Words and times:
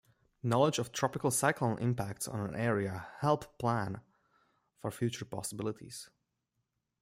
Knowledge 0.41 0.79
of 0.79 0.91
tropical 0.91 1.29
cyclone 1.29 1.77
impacts 1.77 2.27
on 2.27 2.39
an 2.39 2.55
area 2.55 3.09
help 3.19 3.59
plan 3.59 4.01
for 4.79 4.89
future 4.89 5.25
possibilities. 5.25 6.09